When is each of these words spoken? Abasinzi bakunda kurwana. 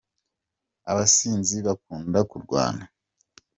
Abasinzi 0.91 1.57
bakunda 1.67 2.17
kurwana. 2.29 2.83